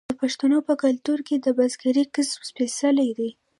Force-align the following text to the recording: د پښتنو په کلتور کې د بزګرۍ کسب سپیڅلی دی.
د 0.09 0.11
پښتنو 0.21 0.57
په 0.67 0.73
کلتور 0.83 1.19
کې 1.27 1.35
د 1.39 1.47
بزګرۍ 1.57 2.03
کسب 2.15 2.39
سپیڅلی 2.49 3.09
دی. 3.17 3.29